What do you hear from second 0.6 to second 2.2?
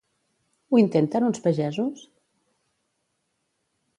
Ho intenten uns pagesos?